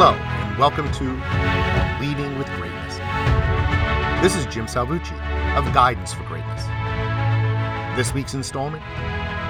Hello, 0.00 0.12
and 0.14 0.56
welcome 0.56 0.88
to 0.92 1.06
Leading 2.00 2.38
with 2.38 2.46
Greatness. 2.50 2.98
This 4.22 4.36
is 4.36 4.46
Jim 4.46 4.66
Salvucci 4.66 5.10
of 5.56 5.74
Guidance 5.74 6.14
for 6.14 6.22
Greatness. 6.22 6.62
This 7.96 8.14
week's 8.14 8.32
installment 8.32 8.84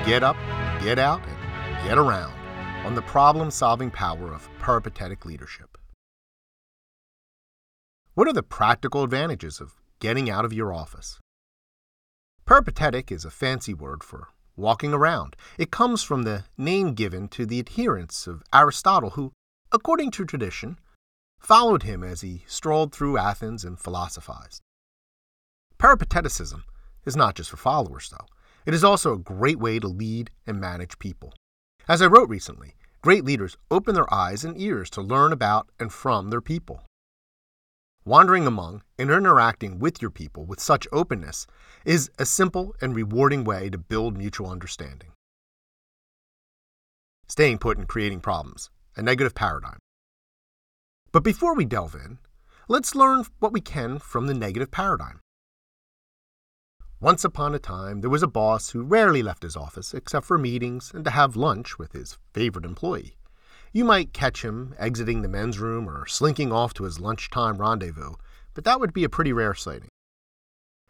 Get 0.06 0.22
Up, 0.22 0.38
Get 0.82 0.98
Out, 0.98 1.20
and 1.28 1.86
Get 1.86 1.98
Around 1.98 2.32
on 2.86 2.94
the 2.94 3.02
problem 3.02 3.50
solving 3.50 3.90
power 3.90 4.32
of 4.32 4.48
peripatetic 4.58 5.26
leadership. 5.26 5.76
What 8.14 8.26
are 8.26 8.32
the 8.32 8.42
practical 8.42 9.02
advantages 9.02 9.60
of 9.60 9.74
getting 10.00 10.30
out 10.30 10.46
of 10.46 10.54
your 10.54 10.72
office? 10.72 11.20
Peripatetic 12.46 13.12
is 13.12 13.26
a 13.26 13.30
fancy 13.30 13.74
word 13.74 14.02
for 14.02 14.28
walking 14.56 14.94
around. 14.94 15.36
It 15.58 15.70
comes 15.70 16.02
from 16.02 16.22
the 16.22 16.44
name 16.56 16.94
given 16.94 17.28
to 17.28 17.44
the 17.44 17.58
adherents 17.58 18.26
of 18.26 18.42
Aristotle, 18.54 19.10
who, 19.10 19.32
according 19.72 20.10
to 20.12 20.24
tradition, 20.24 20.78
followed 21.40 21.82
him 21.82 22.02
as 22.02 22.20
he 22.20 22.44
strolled 22.46 22.92
through 22.92 23.18
Athens 23.18 23.64
and 23.64 23.78
philosophized. 23.78 24.62
Peripateticism 25.78 26.62
is 27.06 27.16
not 27.16 27.34
just 27.34 27.50
for 27.50 27.56
followers, 27.56 28.10
though. 28.10 28.26
It 28.66 28.74
is 28.74 28.84
also 28.84 29.14
a 29.14 29.18
great 29.18 29.58
way 29.58 29.78
to 29.78 29.88
lead 29.88 30.30
and 30.46 30.60
manage 30.60 30.98
people. 30.98 31.32
As 31.88 32.02
I 32.02 32.06
wrote 32.06 32.28
recently, 32.28 32.74
great 33.02 33.24
leaders 33.24 33.56
open 33.70 33.94
their 33.94 34.12
eyes 34.12 34.44
and 34.44 34.60
ears 34.60 34.90
to 34.90 35.00
learn 35.00 35.32
about 35.32 35.70
and 35.78 35.92
from 35.92 36.30
their 36.30 36.40
people. 36.40 36.82
Wandering 38.04 38.46
among 38.46 38.82
and 38.98 39.10
interacting 39.10 39.78
with 39.78 40.02
your 40.02 40.10
people 40.10 40.44
with 40.44 40.60
such 40.60 40.88
openness 40.92 41.46
is 41.84 42.10
a 42.18 42.26
simple 42.26 42.74
and 42.80 42.94
rewarding 42.94 43.44
way 43.44 43.70
to 43.70 43.78
build 43.78 44.16
mutual 44.16 44.50
understanding. 44.50 45.12
Staying 47.28 47.58
put 47.58 47.78
and 47.78 47.86
creating 47.86 48.20
problems, 48.20 48.70
a 48.98 49.02
negative 49.02 49.34
paradigm. 49.34 49.78
But 51.12 51.24
before 51.24 51.54
we 51.54 51.64
delve 51.64 51.94
in, 51.94 52.18
let's 52.68 52.94
learn 52.94 53.24
what 53.38 53.52
we 53.52 53.60
can 53.60 53.98
from 53.98 54.26
the 54.26 54.34
negative 54.34 54.70
paradigm. 54.70 55.20
Once 57.00 57.24
upon 57.24 57.54
a 57.54 57.60
time, 57.60 58.00
there 58.00 58.10
was 58.10 58.24
a 58.24 58.28
boss 58.28 58.70
who 58.70 58.82
rarely 58.82 59.22
left 59.22 59.44
his 59.44 59.56
office 59.56 59.94
except 59.94 60.26
for 60.26 60.36
meetings 60.36 60.90
and 60.92 61.04
to 61.04 61.12
have 61.12 61.36
lunch 61.36 61.78
with 61.78 61.92
his 61.92 62.18
favorite 62.34 62.64
employee. 62.64 63.16
You 63.72 63.84
might 63.84 64.12
catch 64.12 64.44
him 64.44 64.74
exiting 64.78 65.22
the 65.22 65.28
men's 65.28 65.60
room 65.60 65.88
or 65.88 66.06
slinking 66.06 66.52
off 66.52 66.74
to 66.74 66.84
his 66.84 66.98
lunchtime 66.98 67.58
rendezvous, 67.58 68.14
but 68.52 68.64
that 68.64 68.80
would 68.80 68.92
be 68.92 69.04
a 69.04 69.08
pretty 69.08 69.32
rare 69.32 69.54
sighting. 69.54 69.90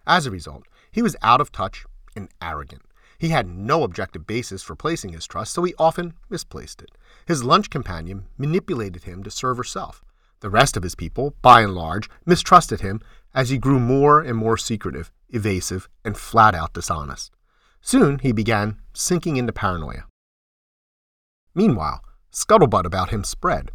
As 0.07 0.25
a 0.25 0.31
result, 0.31 0.65
he 0.91 1.03
was 1.03 1.17
out 1.21 1.43
of 1.43 1.53
touch 1.53 1.85
and 2.17 2.31
arrogant. 2.41 2.88
He 3.19 3.31
had 3.31 3.49
no 3.49 3.83
objective 3.83 4.27
basis 4.27 4.63
for 4.63 4.77
placing 4.77 5.13
his 5.13 5.27
trust, 5.27 5.53
so 5.53 5.65
he 5.65 5.75
often 5.79 6.15
misplaced 6.31 6.83
it. 6.83 6.91
His 7.27 7.43
lunch 7.43 7.69
companion 7.69 8.27
manipulated 8.39 9.05
him 9.05 9.25
to 9.25 9.31
serve 9.31 9.57
herself. 9.57 10.05
The 10.41 10.51
rest 10.51 10.77
of 10.77 10.85
his 10.85 10.95
people, 10.95 11.35
by 11.43 11.63
and 11.63 11.75
large, 11.75 12.09
mistrusted 12.25 12.81
him 12.81 13.01
as 13.35 13.51
he 13.51 13.59
grew 13.59 13.81
more 13.81 14.21
and 14.21 14.37
more 14.37 14.57
secretive, 14.57 15.11
evasive, 15.31 15.89
and 16.05 16.17
flat 16.17 16.55
out 16.55 16.75
dishonest. 16.75 17.33
Soon 17.81 18.21
he 18.21 18.31
began 18.31 18.81
sinking 18.93 19.37
into 19.37 19.53
paranoia. 19.53 20.05
Meanwhile, 21.55 22.05
Scuttlebutt 22.31 22.87
about 22.87 23.11
him 23.11 23.25
spread. 23.25 23.73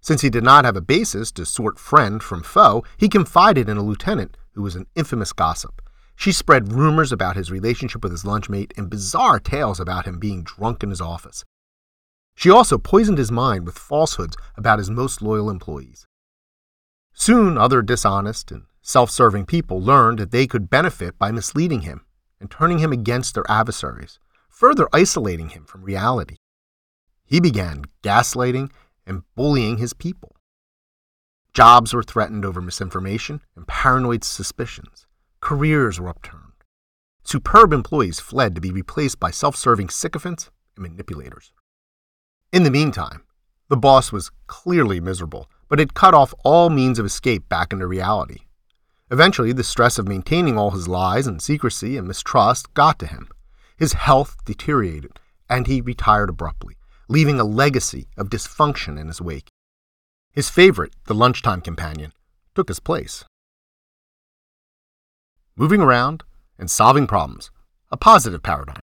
Since 0.00 0.22
he 0.22 0.30
did 0.30 0.42
not 0.42 0.64
have 0.64 0.76
a 0.76 0.80
basis 0.80 1.30
to 1.32 1.46
sort 1.46 1.78
friend 1.78 2.22
from 2.22 2.42
foe, 2.42 2.82
he 2.96 3.08
confided 3.08 3.68
in 3.68 3.76
a 3.76 3.82
lieutenant 3.82 4.36
who 4.52 4.62
was 4.62 4.74
an 4.74 4.86
infamous 4.96 5.32
gossip. 5.32 5.80
She 6.16 6.32
spread 6.32 6.72
rumors 6.72 7.12
about 7.12 7.36
his 7.36 7.50
relationship 7.50 8.02
with 8.02 8.12
his 8.12 8.24
lunchmate 8.24 8.72
and 8.76 8.88
bizarre 8.90 9.38
tales 9.40 9.80
about 9.80 10.06
him 10.06 10.18
being 10.18 10.42
drunk 10.42 10.82
in 10.82 10.90
his 10.90 11.00
office. 11.00 11.44
She 12.34 12.50
also 12.50 12.78
poisoned 12.78 13.18
his 13.18 13.30
mind 13.30 13.66
with 13.66 13.78
falsehoods 13.78 14.36
about 14.56 14.78
his 14.78 14.90
most 14.90 15.22
loyal 15.22 15.50
employees. 15.50 16.06
Soon, 17.12 17.56
other 17.56 17.80
dishonest 17.82 18.50
and 18.50 18.64
self 18.82 19.10
serving 19.10 19.46
people 19.46 19.80
learned 19.80 20.18
that 20.18 20.30
they 20.30 20.46
could 20.46 20.70
benefit 20.70 21.18
by 21.18 21.30
misleading 21.30 21.82
him 21.82 22.04
and 22.40 22.50
turning 22.50 22.78
him 22.78 22.92
against 22.92 23.34
their 23.34 23.48
adversaries, 23.48 24.18
further 24.48 24.88
isolating 24.92 25.50
him 25.50 25.64
from 25.64 25.82
reality. 25.82 26.36
He 27.24 27.40
began 27.40 27.84
gaslighting 28.02 28.70
and 29.06 29.22
bullying 29.34 29.78
his 29.78 29.94
people. 29.94 30.36
Jobs 31.52 31.94
were 31.94 32.02
threatened 32.02 32.44
over 32.44 32.60
misinformation 32.60 33.40
and 33.54 33.66
paranoid 33.66 34.24
suspicions. 34.24 35.06
Careers 35.44 36.00
were 36.00 36.08
upturned. 36.08 36.64
Superb 37.22 37.74
employees 37.74 38.18
fled 38.18 38.54
to 38.54 38.62
be 38.62 38.70
replaced 38.70 39.20
by 39.20 39.30
self 39.30 39.56
serving 39.56 39.90
sycophants 39.90 40.50
and 40.74 40.84
manipulators. 40.84 41.52
In 42.50 42.62
the 42.62 42.70
meantime, 42.70 43.24
the 43.68 43.76
boss 43.76 44.10
was 44.10 44.30
clearly 44.46 45.00
miserable, 45.00 45.50
but 45.68 45.78
had 45.78 45.92
cut 45.92 46.14
off 46.14 46.32
all 46.44 46.70
means 46.70 46.98
of 46.98 47.04
escape 47.04 47.46
back 47.46 47.74
into 47.74 47.86
reality. 47.86 48.46
Eventually, 49.10 49.52
the 49.52 49.62
stress 49.62 49.98
of 49.98 50.08
maintaining 50.08 50.56
all 50.56 50.70
his 50.70 50.88
lies 50.88 51.26
and 51.26 51.42
secrecy 51.42 51.98
and 51.98 52.08
mistrust 52.08 52.72
got 52.72 52.98
to 53.00 53.06
him. 53.06 53.28
His 53.76 53.92
health 53.92 54.38
deteriorated, 54.46 55.20
and 55.50 55.66
he 55.66 55.82
retired 55.82 56.30
abruptly, 56.30 56.78
leaving 57.06 57.38
a 57.38 57.44
legacy 57.44 58.08
of 58.16 58.30
dysfunction 58.30 58.98
in 58.98 59.08
his 59.08 59.20
wake. 59.20 59.48
His 60.32 60.48
favorite, 60.48 60.94
the 61.04 61.14
lunchtime 61.14 61.60
companion, 61.60 62.14
took 62.54 62.68
his 62.68 62.80
place. 62.80 63.24
Moving 65.56 65.80
around 65.80 66.24
and 66.58 66.68
solving 66.68 67.06
problems, 67.06 67.52
a 67.92 67.96
positive 67.96 68.42
paradigm. 68.42 68.80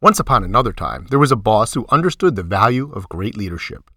Once 0.00 0.20
upon 0.20 0.44
another 0.44 0.72
time, 0.72 1.06
there 1.10 1.18
was 1.18 1.32
a 1.32 1.36
boss 1.36 1.74
who 1.74 1.86
understood 1.88 2.36
the 2.36 2.44
value 2.44 2.92
of 2.92 3.08
great 3.08 3.36
leadership. 3.36 3.90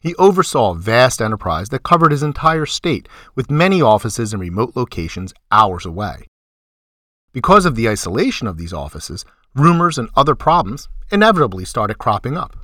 He 0.00 0.14
oversaw 0.14 0.70
a 0.70 0.74
vast 0.74 1.20
enterprise 1.20 1.68
that 1.68 1.82
covered 1.82 2.12
his 2.12 2.22
entire 2.22 2.64
state, 2.64 3.10
with 3.34 3.50
many 3.50 3.82
offices 3.82 4.32
in 4.32 4.40
remote 4.40 4.74
locations 4.74 5.34
hours 5.50 5.84
away. 5.84 6.28
Because 7.32 7.66
of 7.66 7.74
the 7.74 7.90
isolation 7.90 8.46
of 8.46 8.56
these 8.56 8.72
offices, 8.72 9.26
rumors 9.54 9.98
and 9.98 10.08
other 10.16 10.34
problems 10.34 10.88
inevitably 11.10 11.66
started 11.66 11.98
cropping 11.98 12.38
up. 12.38 12.56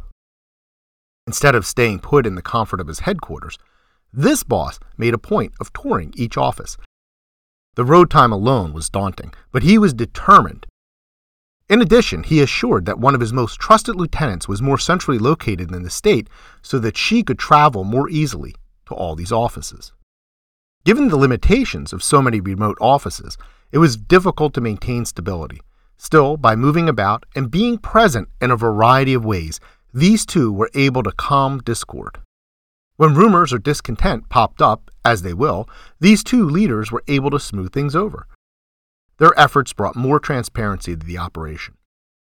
Instead 1.26 1.54
of 1.54 1.66
staying 1.66 1.98
put 1.98 2.26
in 2.26 2.34
the 2.34 2.40
comfort 2.40 2.80
of 2.80 2.86
his 2.86 3.00
headquarters, 3.00 3.58
this 4.10 4.42
boss 4.42 4.80
made 4.96 5.12
a 5.12 5.18
point 5.18 5.52
of 5.60 5.70
touring 5.74 6.14
each 6.16 6.38
office. 6.38 6.78
The 7.78 7.84
road 7.84 8.10
time 8.10 8.32
alone 8.32 8.72
was 8.72 8.90
daunting, 8.90 9.32
but 9.52 9.62
he 9.62 9.78
was 9.78 9.94
determined. 9.94 10.66
In 11.68 11.80
addition, 11.80 12.24
he 12.24 12.40
assured 12.40 12.86
that 12.86 12.98
one 12.98 13.14
of 13.14 13.20
his 13.20 13.32
most 13.32 13.60
trusted 13.60 13.94
lieutenants 13.94 14.48
was 14.48 14.60
more 14.60 14.78
centrally 14.78 15.16
located 15.16 15.70
in 15.72 15.84
the 15.84 15.88
state 15.88 16.26
so 16.60 16.80
that 16.80 16.96
she 16.96 17.22
could 17.22 17.38
travel 17.38 17.84
more 17.84 18.10
easily 18.10 18.56
to 18.86 18.94
all 18.94 19.14
these 19.14 19.30
offices. 19.30 19.92
Given 20.84 21.06
the 21.06 21.16
limitations 21.16 21.92
of 21.92 22.02
so 22.02 22.20
many 22.20 22.40
remote 22.40 22.78
offices, 22.80 23.38
it 23.70 23.78
was 23.78 23.96
difficult 23.96 24.54
to 24.54 24.60
maintain 24.60 25.04
stability. 25.04 25.60
Still, 25.96 26.36
by 26.36 26.56
moving 26.56 26.88
about 26.88 27.26
and 27.36 27.48
being 27.48 27.78
present 27.78 28.28
in 28.40 28.50
a 28.50 28.56
variety 28.56 29.14
of 29.14 29.24
ways, 29.24 29.60
these 29.94 30.26
two 30.26 30.52
were 30.52 30.70
able 30.74 31.04
to 31.04 31.12
calm 31.12 31.60
discord. 31.60 32.18
When 32.98 33.14
rumors 33.14 33.52
or 33.52 33.58
discontent 33.58 34.28
popped 34.28 34.60
up, 34.60 34.90
as 35.04 35.22
they 35.22 35.32
will, 35.32 35.68
these 36.00 36.24
two 36.24 36.44
leaders 36.44 36.90
were 36.90 37.04
able 37.06 37.30
to 37.30 37.38
smooth 37.38 37.72
things 37.72 37.94
over. 37.94 38.26
Their 39.18 39.38
efforts 39.38 39.72
brought 39.72 39.94
more 39.94 40.18
transparency 40.18 40.96
to 40.96 41.06
the 41.06 41.16
operation. 41.16 41.74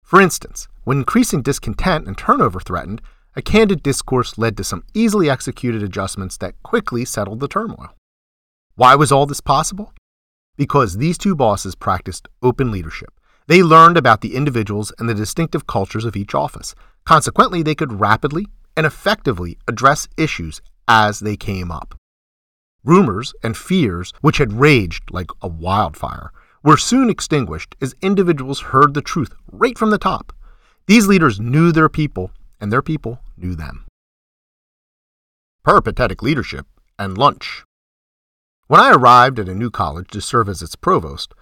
For 0.03 0.19
instance, 0.19 0.67
when 0.83 0.97
increasing 0.97 1.41
discontent 1.41 2.07
and 2.07 2.17
turnover 2.17 2.59
threatened, 2.59 3.01
a 3.37 3.41
candid 3.41 3.83
discourse 3.83 4.37
led 4.37 4.57
to 4.57 4.65
some 4.65 4.83
easily 4.93 5.29
executed 5.29 5.81
adjustments 5.81 6.35
that 6.39 6.61
quickly 6.61 7.05
settled 7.05 7.39
the 7.39 7.47
turmoil. 7.47 7.95
Why 8.75 8.95
was 8.95 9.13
all 9.13 9.25
this 9.25 9.39
possible? 9.39 9.93
Because 10.57 10.97
these 10.97 11.17
two 11.17 11.37
bosses 11.37 11.75
practiced 11.75 12.27
open 12.43 12.69
leadership. 12.69 13.13
They 13.47 13.63
learned 13.63 13.95
about 13.95 14.19
the 14.19 14.35
individuals 14.35 14.91
and 14.99 15.07
the 15.07 15.13
distinctive 15.13 15.67
cultures 15.67 16.03
of 16.03 16.17
each 16.17 16.35
office. 16.35 16.75
Consequently, 17.05 17.63
they 17.63 17.75
could 17.75 18.01
rapidly 18.01 18.47
and 18.75 18.85
effectively 18.85 19.57
address 19.67 20.07
issues 20.17 20.61
as 20.87 21.19
they 21.19 21.35
came 21.35 21.71
up. 21.71 21.95
Rumors 22.83 23.33
and 23.43 23.57
fears, 23.57 24.13
which 24.21 24.37
had 24.37 24.53
raged 24.53 25.11
like 25.11 25.29
a 25.41 25.47
wildfire, 25.47 26.31
were 26.63 26.77
soon 26.77 27.09
extinguished 27.09 27.75
as 27.81 27.95
individuals 28.01 28.61
heard 28.61 28.93
the 28.93 29.01
truth 29.01 29.33
right 29.51 29.77
from 29.77 29.89
the 29.89 29.97
top. 29.97 30.33
These 30.87 31.07
leaders 31.07 31.39
knew 31.39 31.71
their 31.71 31.89
people, 31.89 32.31
and 32.59 32.71
their 32.71 32.81
people 32.81 33.19
knew 33.37 33.55
them. 33.55 33.85
Peripatetic 35.63 36.21
leadership 36.21 36.67
and 36.99 37.17
lunch. 37.17 37.63
When 38.67 38.79
I 38.79 38.91
arrived 38.91 39.39
at 39.39 39.49
a 39.49 39.55
new 39.55 39.69
college 39.69 40.09
to 40.09 40.21
serve 40.21 40.49
as 40.49 40.61
its 40.61 40.75
provost, 40.75 41.33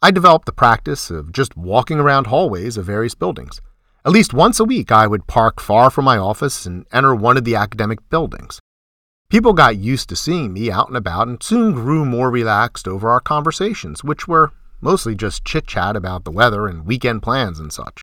I 0.00 0.10
developed 0.10 0.46
the 0.46 0.52
practice 0.52 1.10
of 1.10 1.32
just 1.32 1.56
walking 1.56 2.00
around 2.00 2.26
hallways 2.26 2.76
of 2.76 2.86
various 2.86 3.14
buildings. 3.14 3.60
At 4.04 4.10
least 4.10 4.34
once 4.34 4.58
a 4.58 4.64
week, 4.64 4.90
I 4.90 5.06
would 5.06 5.28
park 5.28 5.60
far 5.60 5.88
from 5.88 6.06
my 6.06 6.18
office 6.18 6.66
and 6.66 6.86
enter 6.92 7.14
one 7.14 7.36
of 7.36 7.44
the 7.44 7.54
academic 7.54 8.08
buildings. 8.10 8.58
People 9.28 9.52
got 9.52 9.76
used 9.76 10.08
to 10.08 10.16
seeing 10.16 10.52
me 10.52 10.72
out 10.72 10.88
and 10.88 10.96
about 10.96 11.28
and 11.28 11.40
soon 11.40 11.72
grew 11.72 12.04
more 12.04 12.28
relaxed 12.28 12.88
over 12.88 13.08
our 13.08 13.20
conversations, 13.20 14.02
which 14.02 14.26
were 14.26 14.50
mostly 14.80 15.14
just 15.14 15.44
chit 15.44 15.68
chat 15.68 15.94
about 15.94 16.24
the 16.24 16.32
weather 16.32 16.66
and 16.66 16.84
weekend 16.84 17.22
plans 17.22 17.60
and 17.60 17.72
such. 17.72 18.02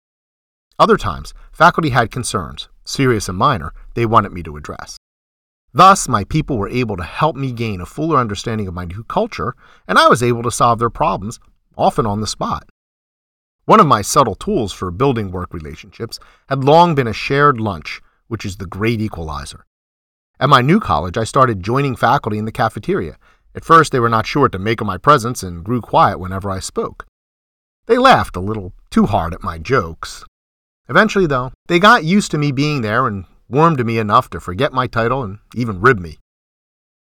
Other 0.79 0.95
times, 0.95 1.33
faculty 1.51 1.89
had 1.89 2.11
concerns, 2.11 2.69
serious 2.85 3.27
and 3.27 3.37
minor, 3.37 3.73
they 3.93 4.05
wanted 4.05 4.31
me 4.31 4.41
to 4.43 4.55
address. 4.55 4.95
Thus, 5.73 6.07
my 6.07 6.23
people 6.23 6.57
were 6.57 6.69
able 6.69 6.95
to 6.95 7.03
help 7.03 7.35
me 7.35 7.51
gain 7.51 7.81
a 7.81 7.85
fuller 7.85 8.17
understanding 8.17 8.69
of 8.69 8.73
my 8.73 8.85
new 8.85 9.03
culture, 9.03 9.53
and 9.85 9.99
I 9.99 10.07
was 10.07 10.23
able 10.23 10.43
to 10.43 10.51
solve 10.51 10.79
their 10.79 10.89
problems, 10.89 11.41
often 11.77 12.05
on 12.05 12.21
the 12.21 12.25
spot. 12.25 12.69
One 13.69 13.79
of 13.79 13.85
my 13.85 14.01
subtle 14.01 14.33
tools 14.33 14.73
for 14.73 14.89
building 14.89 15.29
work 15.29 15.53
relationships 15.53 16.19
had 16.47 16.63
long 16.63 16.95
been 16.95 17.05
a 17.05 17.13
shared 17.13 17.59
lunch, 17.61 18.01
which 18.27 18.43
is 18.43 18.55
the 18.55 18.65
great 18.65 18.99
equalizer. 18.99 19.63
At 20.39 20.49
my 20.49 20.61
new 20.61 20.79
college, 20.79 21.19
I 21.19 21.23
started 21.23 21.61
joining 21.61 21.95
faculty 21.95 22.39
in 22.39 22.45
the 22.45 22.51
cafeteria. 22.51 23.17
At 23.53 23.63
first, 23.63 23.91
they 23.91 23.99
were 23.99 24.09
not 24.09 24.25
sure 24.25 24.41
what 24.41 24.53
to 24.53 24.57
make 24.57 24.81
of 24.81 24.87
my 24.87 24.97
presence 24.97 25.43
and 25.43 25.63
grew 25.63 25.81
quiet 25.81 26.19
whenever 26.19 26.49
I 26.49 26.57
spoke. 26.57 27.05
They 27.85 27.99
laughed 27.99 28.35
a 28.35 28.39
little 28.39 28.73
too 28.89 29.05
hard 29.05 29.35
at 29.35 29.43
my 29.43 29.59
jokes. 29.59 30.25
Eventually, 30.87 31.27
though, 31.27 31.51
they 31.67 31.77
got 31.77 32.03
used 32.03 32.31
to 32.31 32.39
me 32.39 32.51
being 32.51 32.81
there 32.81 33.05
and 33.05 33.25
warmed 33.49 33.77
to 33.77 33.83
me 33.83 33.99
enough 33.99 34.31
to 34.31 34.39
forget 34.39 34.73
my 34.73 34.87
title 34.87 35.21
and 35.21 35.37
even 35.53 35.79
rib 35.79 35.99
me. 35.99 36.17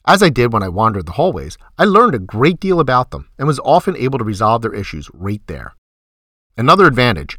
As 0.06 0.22
I 0.22 0.28
did 0.28 0.52
when 0.52 0.62
I 0.62 0.68
wandered 0.68 1.06
the 1.06 1.18
hallways, 1.18 1.58
I 1.76 1.86
learned 1.86 2.14
a 2.14 2.20
great 2.20 2.60
deal 2.60 2.78
about 2.78 3.10
them 3.10 3.30
and 3.36 3.48
was 3.48 3.58
often 3.64 3.96
able 3.96 4.20
to 4.20 4.24
resolve 4.24 4.62
their 4.62 4.72
issues 4.72 5.10
right 5.12 5.42
there. 5.48 5.74
Another 6.56 6.86
advantage 6.86 7.38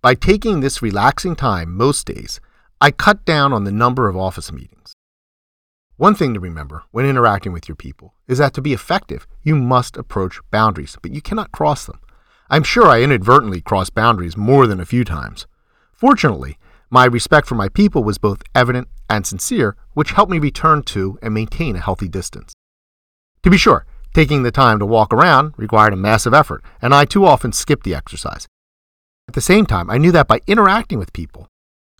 by 0.00 0.14
taking 0.14 0.60
this 0.60 0.80
relaxing 0.80 1.34
time 1.34 1.76
most 1.76 2.06
days, 2.06 2.40
I 2.80 2.92
cut 2.92 3.24
down 3.24 3.52
on 3.52 3.64
the 3.64 3.72
number 3.72 4.08
of 4.08 4.16
office 4.16 4.52
meetings. 4.52 4.94
One 5.96 6.14
thing 6.14 6.34
to 6.34 6.40
remember 6.40 6.84
when 6.92 7.04
interacting 7.04 7.52
with 7.52 7.66
your 7.66 7.74
people 7.74 8.14
is 8.28 8.38
that 8.38 8.54
to 8.54 8.62
be 8.62 8.72
effective, 8.72 9.26
you 9.42 9.56
must 9.56 9.96
approach 9.96 10.38
boundaries, 10.52 10.96
but 11.02 11.12
you 11.12 11.20
cannot 11.20 11.50
cross 11.50 11.86
them. 11.86 11.98
I'm 12.48 12.62
sure 12.62 12.86
I 12.86 13.02
inadvertently 13.02 13.60
crossed 13.60 13.96
boundaries 13.96 14.36
more 14.36 14.68
than 14.68 14.78
a 14.78 14.86
few 14.86 15.04
times. 15.04 15.48
Fortunately, 15.92 16.58
my 16.90 17.06
respect 17.06 17.48
for 17.48 17.56
my 17.56 17.68
people 17.68 18.04
was 18.04 18.18
both 18.18 18.44
evident 18.54 18.86
and 19.10 19.26
sincere, 19.26 19.74
which 19.94 20.12
helped 20.12 20.30
me 20.30 20.38
return 20.38 20.84
to 20.84 21.18
and 21.22 21.34
maintain 21.34 21.74
a 21.74 21.80
healthy 21.80 22.06
distance. 22.06 22.52
To 23.42 23.50
be 23.50 23.58
sure, 23.58 23.84
taking 24.14 24.42
the 24.42 24.50
time 24.50 24.78
to 24.78 24.86
walk 24.86 25.12
around 25.12 25.54
required 25.56 25.92
a 25.92 25.96
massive 25.96 26.34
effort, 26.34 26.64
and 26.80 26.94
I 26.94 27.04
too 27.04 27.24
often 27.24 27.52
skipped 27.52 27.84
the 27.84 27.94
exercise. 27.94 28.46
At 29.28 29.34
the 29.34 29.40
same 29.40 29.66
time, 29.66 29.90
I 29.90 29.98
knew 29.98 30.12
that 30.12 30.28
by 30.28 30.40
interacting 30.46 30.98
with 30.98 31.12
people, 31.12 31.48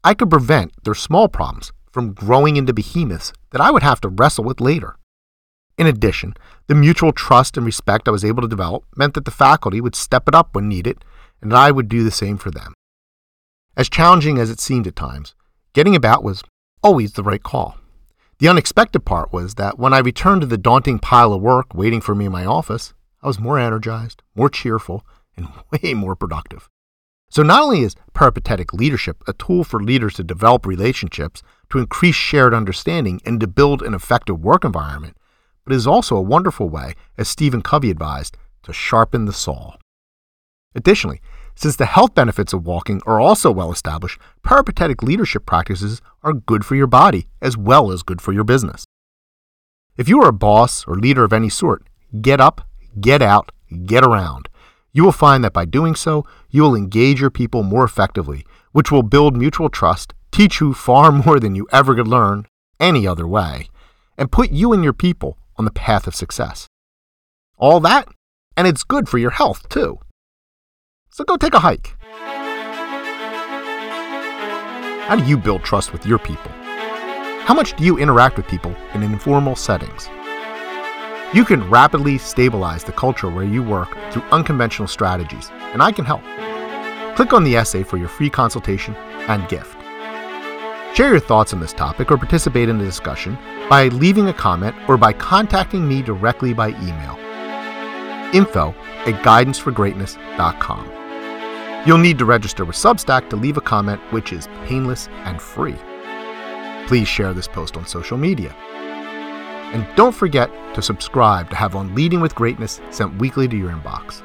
I 0.02 0.14
could 0.14 0.30
prevent 0.30 0.72
their 0.84 0.94
small 0.94 1.28
problems 1.28 1.72
from 1.92 2.12
growing 2.12 2.56
into 2.56 2.72
behemoths 2.72 3.32
that 3.50 3.60
I 3.60 3.70
would 3.70 3.82
have 3.82 4.00
to 4.02 4.08
wrestle 4.08 4.44
with 4.44 4.60
later. 4.60 4.96
In 5.76 5.86
addition, 5.86 6.34
the 6.66 6.74
mutual 6.74 7.12
trust 7.12 7.56
and 7.56 7.64
respect 7.64 8.08
I 8.08 8.12
was 8.12 8.24
able 8.24 8.42
to 8.42 8.48
develop 8.48 8.84
meant 8.96 9.14
that 9.14 9.24
the 9.24 9.30
faculty 9.30 9.80
would 9.80 9.94
step 9.94 10.28
it 10.28 10.34
up 10.34 10.54
when 10.54 10.68
needed, 10.68 11.04
and 11.40 11.54
I 11.54 11.70
would 11.70 11.88
do 11.88 12.02
the 12.02 12.10
same 12.10 12.36
for 12.36 12.50
them. 12.50 12.74
As 13.76 13.88
challenging 13.88 14.38
as 14.38 14.50
it 14.50 14.58
seemed 14.58 14.86
at 14.86 14.96
times, 14.96 15.34
getting 15.72 15.94
about 15.94 16.24
was 16.24 16.42
always 16.82 17.12
the 17.12 17.22
right 17.22 17.42
call. 17.42 17.76
The 18.38 18.48
unexpected 18.48 19.04
part 19.04 19.32
was 19.32 19.56
that 19.56 19.80
when 19.80 19.92
I 19.92 19.98
returned 19.98 20.42
to 20.42 20.46
the 20.46 20.56
daunting 20.56 21.00
pile 21.00 21.32
of 21.32 21.42
work 21.42 21.74
waiting 21.74 22.00
for 22.00 22.14
me 22.14 22.26
in 22.26 22.32
my 22.32 22.46
office, 22.46 22.94
I 23.20 23.26
was 23.26 23.40
more 23.40 23.58
energized, 23.58 24.22
more 24.36 24.48
cheerful, 24.48 25.04
and 25.36 25.48
way 25.72 25.94
more 25.94 26.14
productive. 26.14 26.68
So, 27.30 27.42
not 27.42 27.64
only 27.64 27.82
is 27.82 27.96
peripatetic 28.14 28.72
leadership 28.72 29.22
a 29.26 29.32
tool 29.32 29.64
for 29.64 29.82
leaders 29.82 30.14
to 30.14 30.24
develop 30.24 30.66
relationships, 30.66 31.42
to 31.70 31.78
increase 31.78 32.14
shared 32.14 32.54
understanding, 32.54 33.20
and 33.24 33.40
to 33.40 33.48
build 33.48 33.82
an 33.82 33.92
effective 33.92 34.40
work 34.40 34.64
environment, 34.64 35.16
but 35.64 35.74
is 35.74 35.86
also 35.86 36.16
a 36.16 36.22
wonderful 36.22 36.68
way, 36.68 36.94
as 37.18 37.28
Stephen 37.28 37.60
Covey 37.60 37.90
advised, 37.90 38.38
to 38.62 38.72
sharpen 38.72 39.24
the 39.24 39.32
saw. 39.32 39.74
Additionally, 40.76 41.20
since 41.58 41.74
the 41.74 41.86
health 41.86 42.14
benefits 42.14 42.52
of 42.52 42.64
walking 42.64 43.02
are 43.04 43.20
also 43.20 43.50
well 43.50 43.72
established, 43.72 44.20
peripatetic 44.44 45.02
leadership 45.02 45.44
practices 45.44 46.00
are 46.22 46.32
good 46.32 46.64
for 46.64 46.76
your 46.76 46.86
body 46.86 47.26
as 47.42 47.56
well 47.56 47.90
as 47.90 48.04
good 48.04 48.22
for 48.22 48.32
your 48.32 48.44
business. 48.44 48.84
If 49.96 50.08
you 50.08 50.22
are 50.22 50.28
a 50.28 50.32
boss 50.32 50.86
or 50.86 50.94
leader 50.94 51.24
of 51.24 51.32
any 51.32 51.48
sort, 51.48 51.82
get 52.20 52.40
up, 52.40 52.60
get 53.00 53.20
out, 53.20 53.50
get 53.86 54.04
around. 54.04 54.48
You 54.92 55.02
will 55.02 55.10
find 55.10 55.42
that 55.42 55.52
by 55.52 55.64
doing 55.64 55.96
so, 55.96 56.24
you 56.48 56.62
will 56.62 56.76
engage 56.76 57.20
your 57.20 57.28
people 57.28 57.64
more 57.64 57.82
effectively, 57.82 58.46
which 58.70 58.92
will 58.92 59.02
build 59.02 59.36
mutual 59.36 59.68
trust, 59.68 60.14
teach 60.30 60.60
you 60.60 60.72
far 60.72 61.10
more 61.26 61.40
than 61.40 61.56
you 61.56 61.66
ever 61.72 61.96
could 61.96 62.06
learn 62.06 62.46
any 62.78 63.04
other 63.04 63.26
way, 63.26 63.68
and 64.16 64.30
put 64.30 64.52
you 64.52 64.72
and 64.72 64.84
your 64.84 64.92
people 64.92 65.36
on 65.56 65.64
the 65.64 65.72
path 65.72 66.06
of 66.06 66.14
success. 66.14 66.68
All 67.56 67.80
that, 67.80 68.06
and 68.56 68.68
it's 68.68 68.84
good 68.84 69.08
for 69.08 69.18
your 69.18 69.32
health, 69.32 69.68
too. 69.68 69.98
So 71.18 71.24
go 71.24 71.36
take 71.36 71.54
a 71.54 71.58
hike. 71.58 71.96
How 75.08 75.16
do 75.16 75.24
you 75.24 75.36
build 75.36 75.64
trust 75.64 75.92
with 75.92 76.06
your 76.06 76.20
people? 76.20 76.52
How 77.42 77.54
much 77.54 77.76
do 77.76 77.82
you 77.82 77.98
interact 77.98 78.36
with 78.36 78.46
people 78.46 78.72
in 78.94 79.02
informal 79.02 79.56
settings? 79.56 80.08
You 81.34 81.44
can 81.44 81.68
rapidly 81.68 82.18
stabilize 82.18 82.84
the 82.84 82.92
culture 82.92 83.28
where 83.28 83.42
you 83.42 83.64
work 83.64 83.88
through 84.12 84.22
unconventional 84.30 84.86
strategies, 84.86 85.50
and 85.72 85.82
I 85.82 85.90
can 85.90 86.04
help. 86.04 86.22
Click 87.16 87.32
on 87.32 87.42
the 87.42 87.56
essay 87.56 87.82
for 87.82 87.96
your 87.96 88.06
free 88.06 88.30
consultation 88.30 88.94
and 89.26 89.48
gift. 89.48 89.76
Share 90.96 91.10
your 91.10 91.18
thoughts 91.18 91.52
on 91.52 91.58
this 91.58 91.72
topic 91.72 92.12
or 92.12 92.16
participate 92.16 92.68
in 92.68 92.78
the 92.78 92.84
discussion 92.84 93.36
by 93.68 93.88
leaving 93.88 94.28
a 94.28 94.32
comment 94.32 94.76
or 94.88 94.96
by 94.96 95.12
contacting 95.12 95.88
me 95.88 96.00
directly 96.00 96.54
by 96.54 96.68
email. 96.68 97.18
Info 98.32 98.72
at 99.04 99.20
guidanceforgreatness.com. 99.24 101.07
You'll 101.86 101.98
need 101.98 102.18
to 102.18 102.24
register 102.24 102.64
with 102.64 102.76
Substack 102.76 103.30
to 103.30 103.36
leave 103.36 103.56
a 103.56 103.62
comment, 103.62 104.00
which 104.12 104.32
is 104.32 104.48
painless 104.66 105.08
and 105.24 105.40
free. 105.40 105.76
Please 106.86 107.08
share 107.08 107.32
this 107.32 107.48
post 107.48 107.76
on 107.76 107.86
social 107.86 108.18
media. 108.18 108.52
And 109.72 109.86
don't 109.96 110.14
forget 110.14 110.50
to 110.74 110.82
subscribe 110.82 111.50
to 111.50 111.56
have 111.56 111.76
On 111.76 111.94
Leading 111.94 112.20
with 112.20 112.34
Greatness 112.34 112.80
sent 112.90 113.18
weekly 113.18 113.46
to 113.48 113.56
your 113.56 113.70
inbox. 113.70 114.22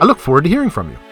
I 0.00 0.04
look 0.04 0.18
forward 0.18 0.44
to 0.44 0.50
hearing 0.50 0.70
from 0.70 0.90
you. 0.90 1.07